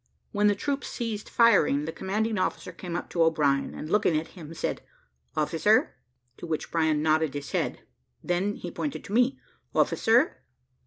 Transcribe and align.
When 0.31 0.47
the 0.47 0.55
troops 0.55 0.87
ceased 0.87 1.29
firing, 1.29 1.85
the 1.85 1.91
commanding 1.91 2.39
officer 2.39 2.71
came 2.71 2.95
up 2.95 3.07
to 3.11 3.21
O'Brien, 3.21 3.75
and 3.75 3.87
looking 3.87 4.17
at 4.17 4.29
him, 4.29 4.51
said, 4.55 4.81
"Officer?" 5.37 5.93
to 6.37 6.47
which 6.47 6.69
O'Brien 6.69 7.03
nodded 7.03 7.35
his 7.35 7.51
head. 7.51 7.83
He 8.23 8.27
then 8.27 8.57
pointed 8.73 9.03
to 9.03 9.13
me 9.13 9.37
"Officer?" 9.75 10.41